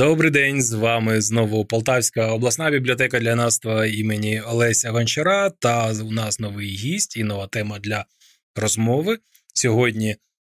[0.00, 5.50] Добрий день, з вами знову Полтавська обласна бібліотека для наства імені Олеся Гончара.
[5.50, 8.04] Та у нас новий гість і нова тема для
[8.56, 9.18] розмови.
[9.54, 10.16] Сьогодні,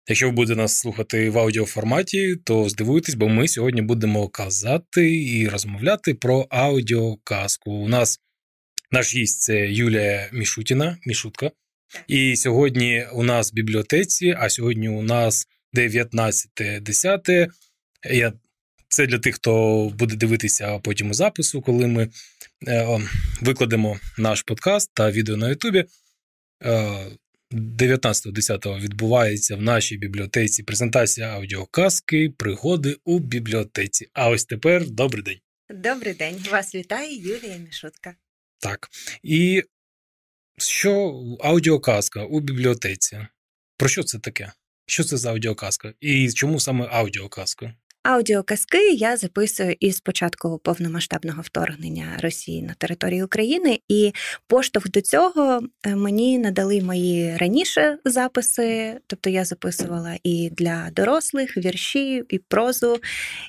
[0.08, 5.48] якщо ви будете нас слухати в аудіоформаті, то здивуйтесь, бо ми сьогодні будемо казати і
[5.48, 7.70] розмовляти про аудіоказку.
[7.70, 8.20] У нас
[8.90, 11.50] наш гість це Юлія Мішутіна, Мішутка.
[12.08, 17.48] І сьогодні у нас в бібліотеці, а сьогодні у нас 19.10.
[18.10, 18.32] Я
[18.92, 22.08] це для тих, хто буде дивитися потім у запису, коли ми
[22.68, 23.00] е,
[23.40, 25.84] викладемо наш подкаст та відео на Ютубі.
[26.64, 27.06] Е,
[27.52, 34.08] 19.10 відбувається в нашій бібліотеці презентація аудіоказки Пригоди у бібліотеці.
[34.12, 35.38] А ось тепер добрий день.
[35.70, 38.14] Добрий день, вас вітає Юлія Мішутка.
[38.58, 38.88] Так.
[39.22, 39.62] І
[40.58, 43.26] що аудіоказка у бібліотеці?
[43.76, 44.52] Про що це таке?
[44.86, 45.94] Що це за аудіоказка?
[46.00, 47.74] І чому саме аудіоказка?
[48.02, 54.12] Аудіоказки я записую із початку повномасштабного вторгнення Росії на територію України, і
[54.46, 58.98] поштовх до цього е, мені надали мої раніше записи.
[59.06, 63.00] Тобто я записувала і для дорослих вірші, і прозу,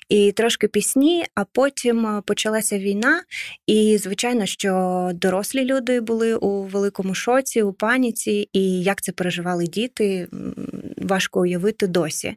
[0.09, 1.25] і трошки пісні.
[1.35, 3.23] А потім е, почалася війна,
[3.67, 9.67] і звичайно, що дорослі люди були у великому шоці, у паніці, і як це переживали
[9.67, 10.27] діти,
[11.03, 12.35] важко уявити досі.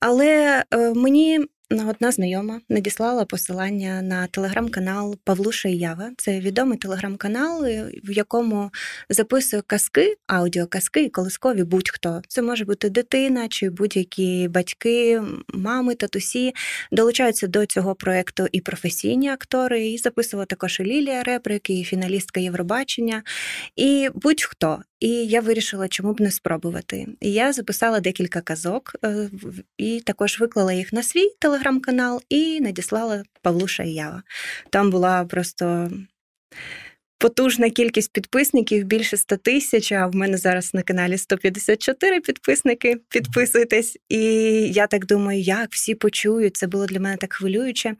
[0.00, 6.10] Але е, мені одна знайома надіслала посилання на телеграм-канал Павлуша Ява.
[6.16, 8.70] Це відомий телеграм-канал, е, в якому
[9.08, 12.22] записує казки, аудіоказки і колискові будь-хто.
[12.28, 15.22] Це може бути дитина чи будь-які батьки,
[15.54, 16.52] мами, татусі.
[16.92, 22.40] Долучаються до цього проєкту і професійні актори, і записувала також і Лілія Ребрик, і фіналістка
[22.40, 23.22] Євробачення,
[23.76, 24.82] і будь-хто.
[25.00, 27.06] І я вирішила, чому б не спробувати.
[27.20, 28.96] І я записала декілька казок
[29.78, 34.22] і також виклала їх на свій телеграм-канал і надіслала Павлу Шаява.
[34.70, 35.90] Там була просто
[37.18, 39.92] потужна кількість підписників, більше 100 тисяч.
[39.92, 42.96] А в мене зараз на каналі 154 підписники.
[43.08, 43.96] Підписуйтесь.
[44.08, 44.22] І
[44.72, 46.56] я так думаю, як всі почують.
[46.56, 47.94] Це було для мене так хвилююче.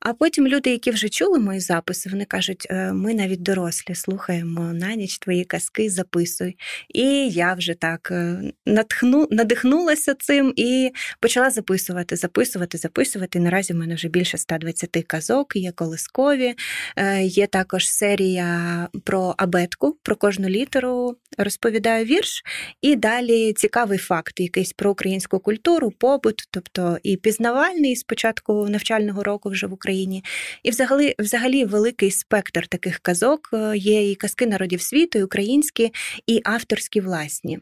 [0.00, 4.60] А потім люди, які вже чули мої записи, вони кажуть: «Е, ми навіть дорослі слухаємо
[4.60, 6.56] на ніч твої казки, записуй.
[6.88, 10.90] І я вже так е, натхну, надихнулася цим і
[11.20, 13.38] почала записувати, записувати, записувати.
[13.38, 16.54] І наразі в мене вже більше 120 казок, є колискові,
[16.96, 18.61] е, є також серія
[19.04, 22.42] про абетку, про кожну літеру розповідаю вірш,
[22.82, 29.22] і далі цікавий факт, якийсь про українську культуру, побут, тобто і пізнавальний з початку навчального
[29.22, 30.24] року вже в Україні,
[30.62, 35.92] і взагалі, взагалі великий спектр таких казок е, є і казки народів світу, і українські,
[36.26, 37.58] і авторські власні.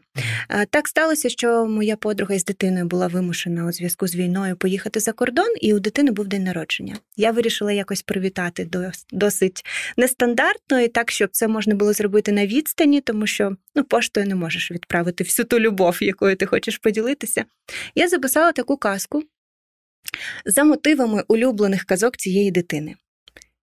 [0.69, 5.11] Так сталося, що моя подруга із дитиною була вимушена у зв'язку з війною поїхати за
[5.11, 6.95] кордон, і у дитини був день народження.
[7.17, 8.69] Я вирішила якось привітати
[9.11, 9.65] досить
[9.97, 14.35] нестандартно і так, щоб це можна було зробити на відстані, тому що ну, поштою не
[14.35, 17.45] можеш відправити всю ту любов, якою ти хочеш поділитися.
[17.95, 19.23] Я записала таку казку
[20.45, 22.95] за мотивами улюблених казок цієї дитини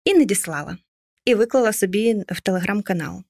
[0.05, 0.79] і надіслала,
[1.25, 3.23] і виклала собі в телеграм-канал.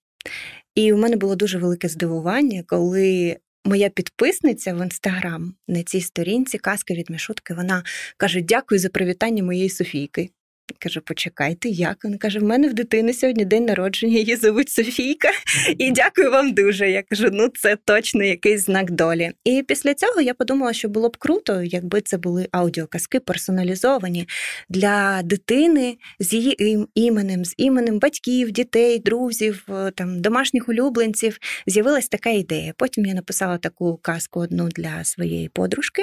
[0.75, 6.59] І у мене було дуже велике здивування, коли моя підписниця в інстаграм на цій сторінці
[6.59, 7.85] казка від Мішутки, вона
[8.17, 10.31] каже: Дякую за привітання моєї Софійки.
[10.79, 12.05] Кажу, почекайте, як?
[12.05, 15.29] Він каже: в мене в дитини сьогодні день народження, її зовуть Софійка,
[15.79, 16.91] і дякую вам дуже.
[16.91, 19.33] Я кажу, ну це точно якийсь знак долі.
[19.45, 24.29] І після цього я подумала, що було б круто, якби це були аудіоказки персоналізовані
[24.69, 31.39] для дитини з її іменем, з іменем батьків, дітей, друзів, е, там домашніх улюбленців.
[31.67, 32.73] З'явилась така ідея.
[32.77, 36.03] Потім я написала таку казку одну для своєї подружки.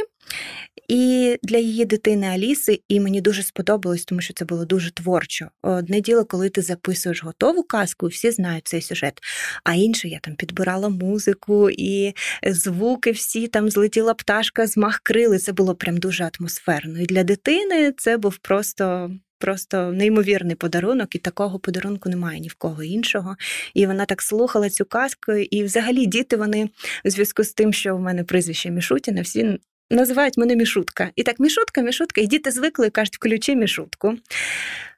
[0.88, 5.48] І для її дитини Аліси, і мені дуже сподобалось, тому що це було дуже творчо.
[5.62, 9.20] Одне діло, коли ти записуєш готову казку, всі знають цей сюжет.
[9.64, 12.14] А інше я там підбирала музику і
[12.48, 15.38] звуки, всі там злетіла пташка, змах крили.
[15.38, 17.00] Це було прям дуже атмосферно.
[17.00, 19.12] І для дитини це був просто.
[19.42, 23.36] Просто неймовірний подарунок, і такого подарунку немає ні в кого іншого.
[23.74, 25.32] І вона так слухала цю казку.
[25.32, 26.70] І, взагалі, діти вони
[27.06, 29.60] у зв'язку з тим, що в мене прізвище Мішутіна, всі
[29.90, 31.10] називають мене мішутка.
[31.16, 34.18] І так, мішутка, мішутка, і діти звикли кажуть, включи мішутку.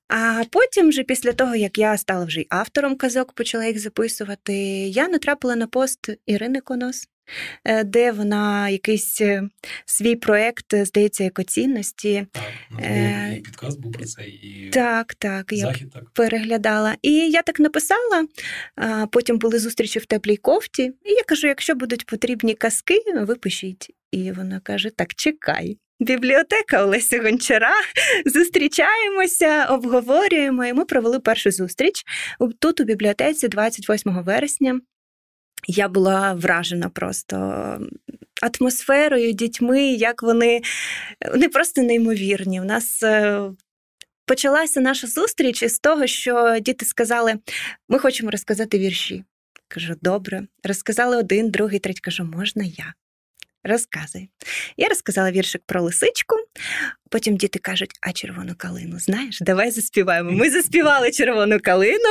[0.08, 4.54] А потім, вже після того, як я стала вже й автором казок, почала їх записувати,
[4.88, 7.08] я натрапила на пост Ірини Конос.
[7.66, 9.44] Е, де вона якийсь е,
[9.86, 12.28] свій проєкт, е, здається, екоцінності.
[12.32, 12.44] Так,
[13.38, 16.10] і підказ був про це і так, так, захід, я так.
[16.10, 16.96] переглядала.
[17.02, 18.28] І я так написала,
[19.12, 23.92] потім були зустрічі в теплій кофті, і я кажу: якщо будуть потрібні казки, ви пишіть.
[24.12, 25.78] І вона каже: Так, чекай.
[26.00, 27.76] бібліотека Олеся Гончара.
[28.26, 30.66] Зустрічаємося, обговорюємо.
[30.66, 32.04] І ми провели першу зустріч
[32.60, 34.82] тут, у бібліотеці, 28 вересня.
[35.68, 37.38] Я була вражена просто
[38.42, 40.62] атмосферою, дітьми, як вони
[41.32, 42.62] вони просто неймовірні.
[42.62, 43.42] У нас е,
[44.26, 47.36] почалася наша зустріч із того, що діти сказали:
[47.90, 49.24] ми хочемо розказати вірші.
[49.68, 50.48] Кажу, добре.
[50.64, 52.02] Розказали один, другий, третій.
[52.02, 52.94] Кажу, можна я.
[53.64, 54.30] Розказуй.
[54.78, 56.36] Я розказала віршик про лисичку.
[57.10, 60.32] Потім діти кажуть, а червону калину, знаєш, давай заспіваємо.
[60.32, 62.10] Ми заспівали червону калину,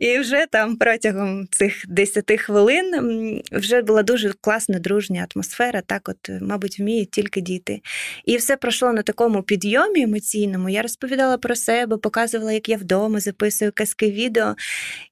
[0.00, 5.80] і вже там протягом цих 10 хвилин вже була дуже класна дружня атмосфера.
[5.80, 7.80] Так, от, мабуть, вміють тільки діти.
[8.24, 10.68] І все пройшло на такому підйомі емоційному.
[10.68, 14.54] Я розповідала про себе, показувала, як я вдома записую казки відео.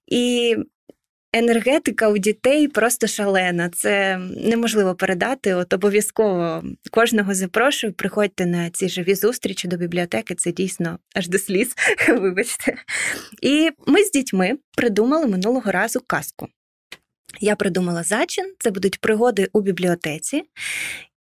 [0.07, 0.57] І
[1.33, 3.69] енергетика у дітей просто шалена.
[3.69, 5.55] Це неможливо передати.
[5.55, 7.93] От обов'язково кожного запрошую.
[7.93, 10.35] Приходьте на ці живі зустрічі до бібліотеки.
[10.35, 11.75] Це дійсно аж до сліз.
[12.09, 12.75] Вибачте.
[13.43, 16.49] І ми з дітьми придумали минулого разу казку.
[17.41, 20.43] Я придумала зачин, це будуть пригоди у бібліотеці,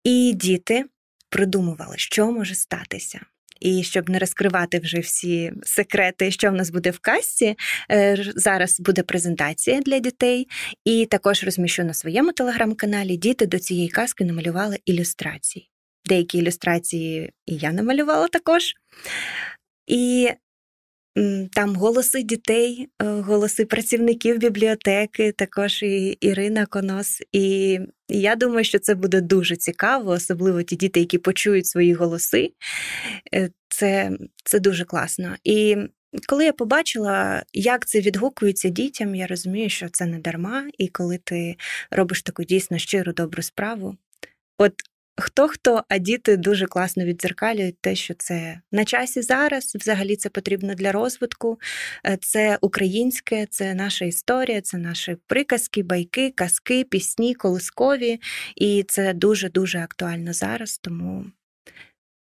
[0.03, 0.85] і діти
[1.29, 3.19] придумували, що може статися.
[3.59, 7.55] І щоб не розкривати вже всі секрети, що в нас буде в касті,
[7.91, 10.47] е, зараз буде презентація для дітей,
[10.85, 13.17] і також розміщу на своєму телеграм-каналі.
[13.17, 15.69] Діти до цієї казки намалювали ілюстрації.
[16.05, 18.73] Деякі ілюстрації і я намалювала також.
[19.87, 20.29] І
[21.53, 27.21] там голоси дітей, е, голоси працівників бібліотеки, також і Ірина Конос.
[27.31, 32.51] І я думаю, що це буде дуже цікаво, особливо ті діти, які почують свої голоси.
[33.33, 34.11] Е, це,
[34.43, 35.35] Це дуже класно.
[35.43, 35.77] І
[36.27, 41.17] коли я побачила, як це відгукується дітям, я розумію, що це не дарма, і коли
[41.17, 41.55] ти
[41.91, 43.97] робиш таку дійсно щиру добру справу.
[44.57, 44.73] От
[45.19, 49.75] Хто хто, а діти дуже класно віддзеркалюють те, що це на часі зараз.
[49.75, 51.59] Взагалі це потрібно для розвитку.
[52.05, 58.19] Е, це українське, це наша історія, це наші приказки, байки, казки, пісні, колискові.
[58.55, 60.77] І це дуже дуже актуально зараз.
[60.77, 61.25] Тому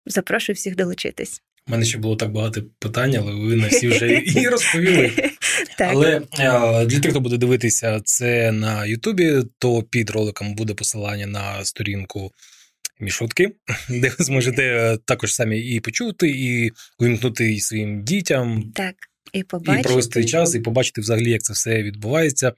[0.06, 1.42] запрошую всіх долучитись.
[1.68, 5.12] У мене ще було так багато питань, але ви на всі вже і розповіли.
[5.78, 5.90] Так.
[5.92, 11.26] Але е, для тих, хто буде дивитися це на Ютубі, то під роликом буде посилання
[11.26, 12.32] на сторінку
[13.00, 13.52] мішутки,
[13.88, 18.72] де ви зможете е, також самі і почути, і увімкнути і своїм дітям.
[18.74, 18.94] Так,
[19.32, 19.80] і побачити.
[19.80, 22.52] І провести час, і побачити взагалі, як це все відбувається,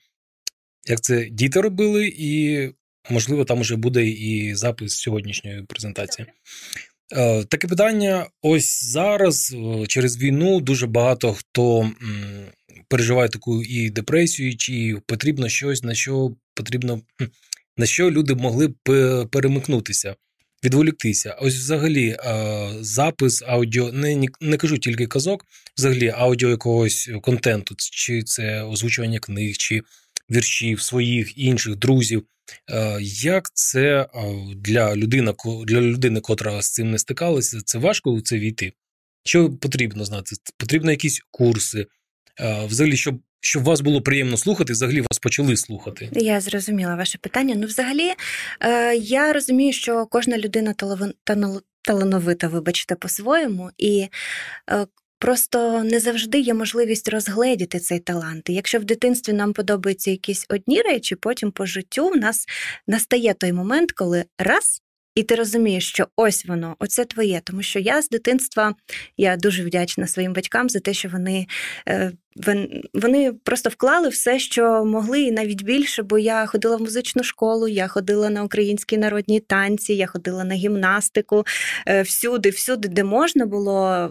[0.87, 2.69] як це діти робили, і,
[3.11, 6.27] можливо, там уже буде і запис сьогоднішньої презентації.
[7.13, 11.91] Е, таке питання: ось зараз, е, через війну, дуже багато хто
[12.89, 17.01] переживає таку і депресію, чи потрібно щось, на що потрібно,
[17.77, 20.15] на що люди могли б перемикнутися
[20.67, 21.33] відволіктися.
[21.41, 22.17] Ось взагалі
[22.81, 25.45] запис аудіо, не не кажу тільки казок,
[25.77, 29.83] взагалі аудіо якогось контенту, чи це озвучування книг, чи
[30.31, 32.27] віршів своїх інших друзів.
[33.23, 34.09] Як це
[34.57, 35.35] для людини,
[35.67, 38.73] для людини, котра з цим не стикалася, це важко у це війти?
[39.25, 40.37] Що потрібно знати?
[40.59, 41.87] Потрібно якісь курси,
[42.67, 46.09] взагалі, щоб щоб вас було приємно слухати, взагалі вас почали слухати.
[46.13, 47.55] Я зрозуміла ваше питання.
[47.57, 48.13] Ну, взагалі,
[48.61, 50.75] е, я розумію, що кожна людина
[51.83, 54.09] талановита, вибачте, по-своєму, і
[54.71, 54.87] е,
[55.19, 58.49] просто не завжди є можливість розгледіти цей талант.
[58.49, 62.47] І Якщо в дитинстві нам подобаються якісь одні речі, потім по життю в нас
[62.87, 64.83] настає той момент, коли раз.
[65.15, 67.41] І ти розумієш, що ось воно, оце твоє.
[67.45, 68.75] Тому що я з дитинства
[69.17, 71.47] я дуже вдячна своїм батькам за те, що вони
[71.89, 72.13] е,
[72.95, 77.69] вони просто вклали все, що могли, і навіть більше, бо я ходила в музичну школу,
[77.69, 81.45] я ходила на українські народні танці, я ходила на гімнастику
[81.89, 84.11] е, всюди, всюди, де можна було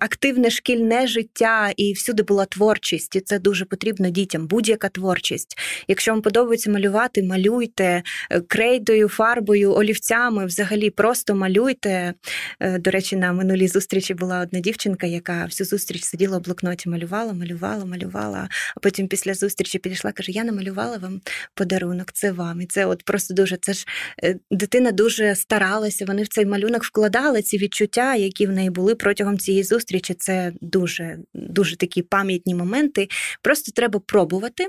[0.00, 3.16] активне шкільне життя, і всюди була творчість.
[3.16, 4.46] І це дуже потрібно дітям.
[4.46, 5.58] Будь-яка творчість.
[5.88, 12.14] Якщо вам подобається малювати, малюйте е, крейдою, фарбою, олівцями, взагалі просто малюйте.
[12.60, 16.88] Е, до речі, на минулій зустрічі була одна дівчинка, яка всю зустріч сиділа в блокноті,
[16.88, 21.20] малювала малювала, малювала, а потім після зустрічі підійшла, каже: Я намалювала вам
[21.54, 22.60] подарунок, це вам.
[22.60, 23.86] І це от просто дуже це ж
[24.22, 26.04] е, дитина дуже старалася.
[26.04, 30.14] Вони в цей малюнок вкладали ці відчуття, які в неї були протягом цієї зустрічі.
[30.14, 33.08] Це дуже дуже такі пам'ятні моменти.
[33.42, 34.66] Просто треба пробувати.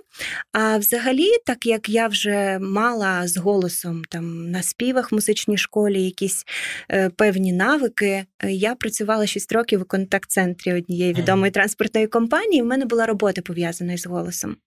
[0.51, 6.03] А взагалі, так як я вже мала з голосом там на співах в музичній школі
[6.03, 6.43] якісь
[6.91, 12.61] е, певні навики, е, я працювала 6 років у контакт-центрі однієї відомої транспортної компанії компанії
[12.61, 14.57] в мене була робота пов'язана із голосом.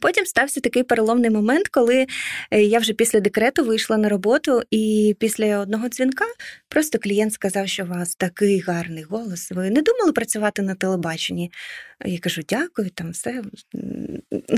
[0.00, 2.06] Потім стався такий переломний момент, коли
[2.50, 6.24] е, я вже після декрету вийшла на роботу, і після одного дзвінка
[6.68, 9.50] просто клієнт сказав, що у вас такий гарний голос.
[9.50, 11.50] Ви не думали працювати на телебаченні?
[12.04, 13.42] Я кажу, дякую, там все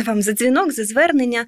[0.06, 1.46] вам за дзвінок, за звернення,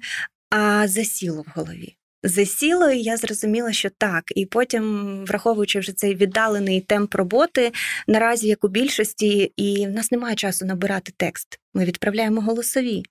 [0.49, 1.95] а засіло в голові.
[2.23, 4.23] Засіло, і я зрозуміла, що так.
[4.35, 7.71] І потім, враховуючи вже цей віддалений темп роботи,
[8.07, 11.59] наразі як у більшості, і в нас немає часу набирати текст.
[11.73, 13.03] Ми відправляємо голосові.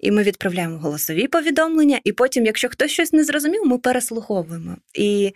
[0.00, 4.76] І ми відправляємо голосові повідомлення, і потім, якщо хтось щось не зрозумів, ми переслуховуємо.
[4.94, 5.32] І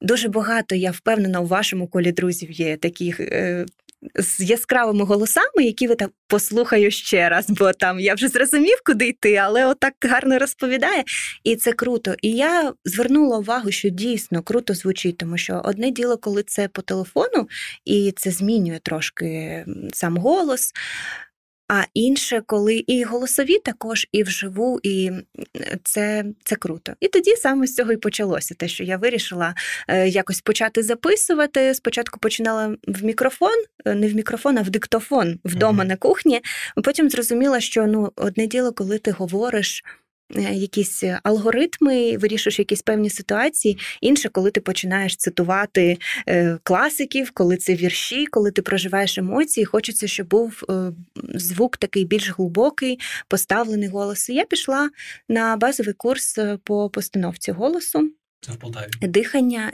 [0.00, 3.20] дуже багато, я впевнена, у вашому колі друзів є таких.
[3.20, 3.66] Е,
[4.14, 9.08] з яскравими голосами, які ви так послухаю ще раз, бо там я вже зрозумів, куди
[9.08, 11.04] йти, але отак гарно розповідає.
[11.44, 12.14] І це круто.
[12.22, 16.82] І я звернула увагу, що дійсно круто звучить, тому що одне діло, коли це по
[16.82, 17.48] телефону,
[17.84, 20.72] і це змінює трошки сам голос.
[21.72, 25.10] А інше, коли і голосові також, і вживу, і
[25.84, 26.92] це це круто.
[27.00, 28.54] І тоді саме з цього і почалося.
[28.54, 29.54] Те, що я вирішила
[29.88, 31.74] е, якось почати записувати.
[31.74, 35.88] Спочатку починала в мікрофон, е, не в мікрофон, а в диктофон вдома mm-hmm.
[35.88, 36.40] на кухні.
[36.84, 39.84] Потім зрозуміла, що ну одне діло, коли ти говориш.
[40.36, 43.78] Е, якісь алгоритми, вирішуєш якісь певні ситуації.
[44.00, 50.06] Інше, коли ти починаєш цитувати е, класиків, коли це вірші, коли ти проживаєш емоції, хочеться,
[50.06, 50.92] щоб був е,
[51.34, 54.28] звук такий більш глибокий, поставлений голос.
[54.28, 54.90] І я пішла
[55.28, 58.10] на базовий курс по постановці голосу.
[58.40, 58.86] Це в Полтаві.
[59.02, 59.70] Дихання.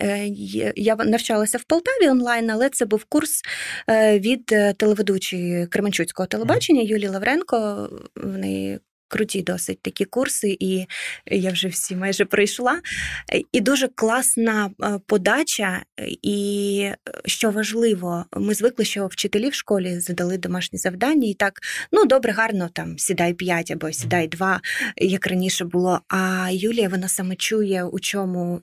[0.76, 3.42] Я навчалася в Полтаві онлайн, але це був курс
[4.14, 4.46] від
[4.76, 7.88] телеведучої Кременчуцького телебачення Юлії Лавренко.
[8.16, 10.86] В неї круті досить такі курси, і
[11.26, 12.80] я вже всі майже пройшла.
[13.52, 15.82] І дуже класна е, подача,
[16.22, 21.60] і е, що важливо, ми звикли, що вчителі в школі задали домашні завдання, і так,
[21.92, 24.60] ну добре, гарно там сідай п'ять або сідай два,
[24.96, 26.00] як раніше було.
[26.08, 28.60] А Юлія вона саме чує, у чому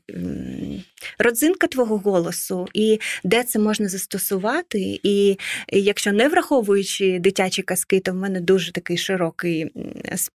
[1.20, 5.00] родзинка твого голосу, і де це можна застосувати.
[5.04, 9.72] І якщо не враховуючи дитячі казки, то в мене дуже такий широкий
[10.16, 10.33] спектр,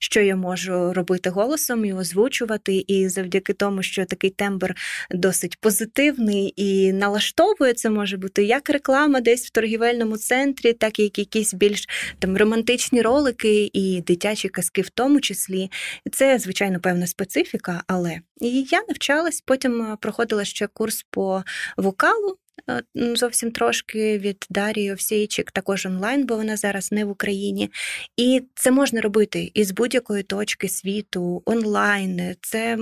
[0.00, 2.84] що я можу робити голосом і озвучувати.
[2.86, 4.74] І завдяки тому, що такий тембр
[5.10, 11.02] досить позитивний і налаштовує, це може бути як реклама десь в торгівельному центрі, так і
[11.02, 15.70] якісь більш там романтичні ролики і дитячі казки, в тому числі.
[16.12, 21.42] Це, звичайно, певна специфіка, але і я навчалась, потім проходила ще курс по
[21.76, 22.38] вокалу.
[22.70, 22.82] Е,
[23.16, 27.70] зовсім трошки від Дарії Овсійчик, також онлайн, бо вона зараз не в Україні.
[28.16, 32.34] І це можна робити із будь-якої точки світу, онлайн.
[32.42, 32.78] Це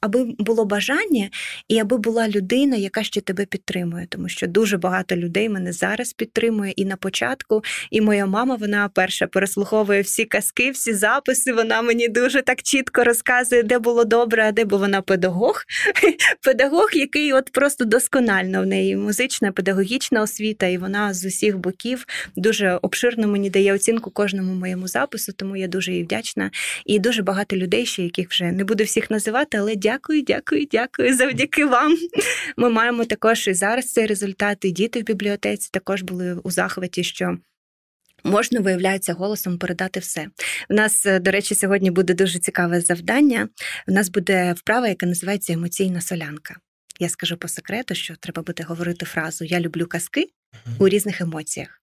[0.00, 1.30] аби було бажання,
[1.68, 6.12] і аби була людина, яка ще тебе підтримує, тому що дуже багато людей мене зараз
[6.12, 7.62] підтримує і на початку.
[7.90, 11.52] І моя мама, вона перша переслуховує всі казки, всі записи.
[11.52, 15.62] Вона мені дуже так чітко розказує, де було добре, а де бо вона педагог.
[16.42, 22.06] Педагог, який от просто досконально в неї музична, педагогічна освіта, і вона з усіх боків
[22.36, 26.50] дуже обширно мені дає оцінку кожному моєму запису, тому я дуже їй вдячна.
[26.86, 31.16] І дуже багато людей, ще яких вже не буду всіх називати, але дякую, дякую, дякую.
[31.16, 31.96] Завдяки вам.
[32.56, 34.64] Ми маємо також і зараз цей результат.
[34.64, 37.38] І діти в бібліотеці також були у захваті, що.
[38.24, 40.26] Можна, виявляється, голосом передати все.
[40.70, 43.48] У нас, е, до речі, сьогодні буде дуже цікаве завдання.
[43.88, 46.56] У нас буде вправа, яка називається емоційна солянка.
[47.00, 50.26] Я скажу по секрету, що треба буде говорити фразу Я люблю казки
[50.78, 51.80] у різних емоціях.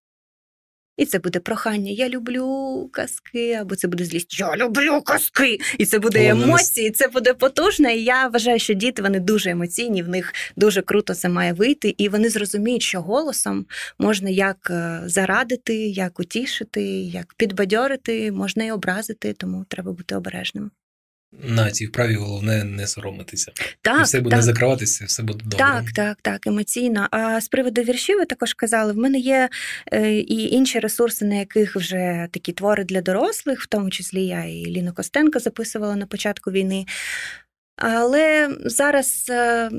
[0.98, 5.60] І це буде прохання Я люблю казки, або це буде злість Я люблю казки!
[5.78, 7.90] І це буде емоції, це буде потужно.
[7.90, 11.96] І я вважаю, що діти вони дуже емоційні, в них дуже круто це має вийти,
[11.98, 13.66] і вони зрозуміють, що голосом
[14.00, 20.72] можна як е, зарадити, як утішити, як підбадьорити, можна і образити, тому треба бути обережним
[21.44, 23.52] на цій вправі головне не соромитися.
[23.82, 24.44] Так, І все буде так.
[24.44, 25.58] закриватися, все буде добре.
[25.58, 27.08] Так, так, так, емоційно.
[27.12, 29.50] А з приводу віршів, ви також казали, в мене є
[29.94, 34.44] е, і інші ресурси, на яких вже такі твори для дорослих, в тому числі я
[34.44, 36.86] і Ліну Костенко записувала на початку війни.
[37.78, 39.70] Але зараз е,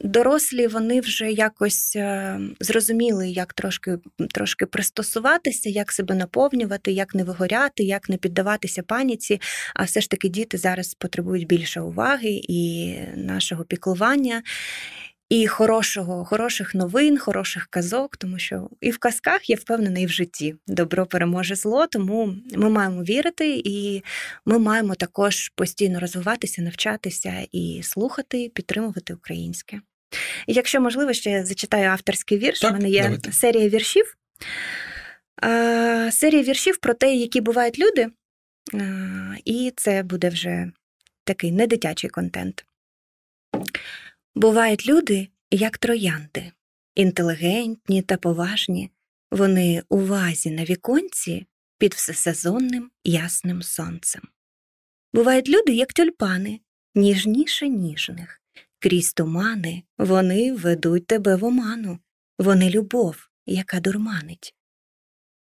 [0.00, 3.98] дорослі вони вже якось е, зрозуміли, як трошки
[4.34, 9.40] трошки пристосуватися, як себе наповнювати, як не вигоряти, як не піддаватися паніці.
[9.74, 14.42] А все ж таки діти зараз потребують більше уваги і нашого піклування
[15.28, 20.10] і хорошого, хороших новин, хороших казок, тому що і в казках я впевнена, і в
[20.10, 21.86] житті добро переможе зло.
[21.86, 24.02] Тому ми маємо вірити, і
[24.44, 29.80] ми маємо також постійно розвиватися, навчатися і слухати, підтримувати українське.
[30.46, 32.60] І Якщо можливо, ще я зачитаю авторський вірш.
[32.60, 33.32] Так, У мене є давайте.
[33.32, 34.16] серія віршів.
[36.10, 38.08] Серія віршів про те, які бувають люди,
[39.44, 40.72] І це буде вже
[41.24, 42.64] такий недитячий контент.
[44.38, 46.52] Бувають люди, як троянди,
[46.94, 48.90] інтелігентні та поважні.
[49.30, 51.46] Вони у вазі на віконці
[51.78, 54.22] під всесезонним ясним сонцем.
[55.12, 56.60] Бувають люди, як тюльпани,
[56.94, 58.40] ніжніше ніжних.
[58.78, 61.98] Крізь тумани вони ведуть тебе в оману,
[62.38, 64.54] вони любов, яка дурманить.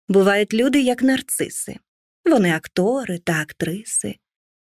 [0.08, 1.76] Бувають люди, як нарциси,
[2.24, 4.16] вони актори та актриси.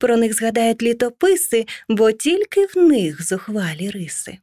[0.00, 4.38] Про них згадають літописи, бо тільки в них зухвалі риси.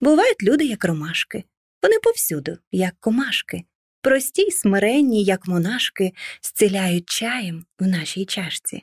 [0.00, 1.44] Бувають люди, як ромашки,
[1.82, 3.64] вони повсюду, як комашки,
[4.02, 8.82] прості й смиренні, як монашки, зціляють чаєм в нашій чашці.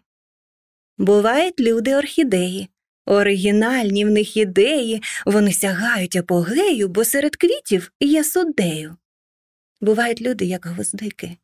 [0.97, 2.69] Бувають люди орхідеї,
[3.05, 8.97] оригінальні в них ідеї, вони сягають апогею, бо серед квітів є суддею.
[9.81, 11.37] Бувають люди, як гвоздики,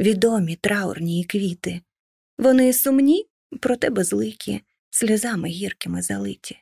[0.00, 1.80] відомі траурні і квіти.
[2.38, 3.26] Вони сумні,
[3.60, 4.60] проте безликі,
[4.90, 6.58] сльозами гіркими залиті.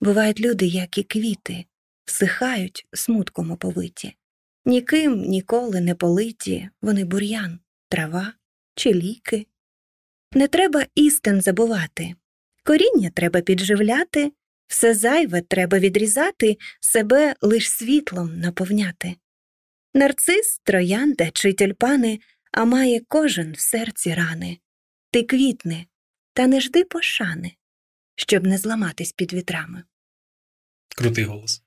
[0.00, 1.64] Бувають люди, як і квіти,
[2.04, 4.16] всихають смутком оповиті.
[4.64, 7.58] Ніким ніколи не политі, вони бур'ян,
[7.88, 8.32] трава
[8.74, 9.46] чи ліки.
[10.32, 12.14] Не треба істин забувати,
[12.64, 14.32] коріння треба підживляти,
[14.66, 19.16] все зайве треба відрізати, себе лиш світлом наповняти.
[19.94, 22.20] Нарцис, троянда чи тюльпани,
[22.52, 24.58] а має кожен в серці рани.
[25.10, 25.86] Ти квітни,
[26.36, 27.52] та не жди пошани,
[28.16, 29.82] щоб не зламатись під вітрами.
[30.96, 31.62] Крутий голос.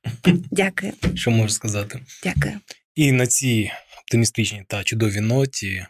[0.51, 1.99] Дякую, Що можу сказати?
[2.23, 2.59] дякую.
[2.95, 3.71] І на цій
[4.01, 5.85] оптимістичній та чудовій ноті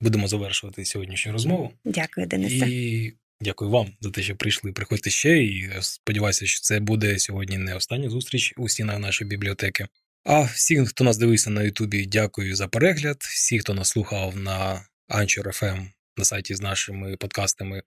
[0.00, 1.72] будемо завершувати сьогоднішню розмову.
[1.84, 2.66] Дякую, Денисе.
[2.68, 4.72] І дякую вам за те, що прийшли.
[4.72, 5.44] Приходьте ще.
[5.44, 9.86] І сподіваюся, що це буде сьогодні не остання зустріч у стінах нашої бібліотеки.
[10.24, 13.16] А всім, хто нас дивився на Ютубі, дякую за перегляд.
[13.20, 17.82] Всі, хто нас слухав на Anchor FM на сайті з нашими подкастами.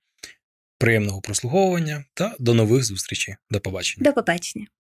[0.79, 3.35] Приємного прослуховування та до нових зустрічей.
[3.49, 4.03] До побачення.
[4.03, 4.67] До побачення.